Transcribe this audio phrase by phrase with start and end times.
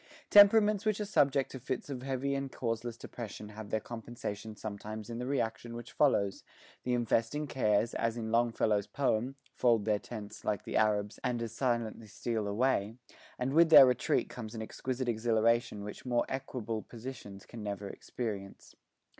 [0.31, 5.11] Temperaments which are subject to fits of heavy and causeless depression have their compensations sometimes
[5.11, 6.43] in the reaction which follows;
[6.81, 11.51] the infesting cares, as in Longfellow's poem, 'fold their tents, like the Arabs, and as
[11.53, 12.95] silently steal away,'
[13.37, 18.75] and with their retreat comes an exquisite exhilaration which more equable dispositions can never experience.